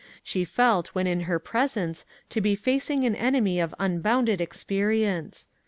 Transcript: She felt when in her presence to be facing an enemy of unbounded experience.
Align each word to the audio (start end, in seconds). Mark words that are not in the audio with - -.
She 0.23 0.45
felt 0.45 0.87
when 0.95 1.05
in 1.05 1.19
her 1.29 1.37
presence 1.37 2.05
to 2.29 2.41
be 2.41 2.55
facing 2.55 3.03
an 3.03 3.15
enemy 3.15 3.59
of 3.59 3.75
unbounded 3.79 4.41
experience. 4.41 5.47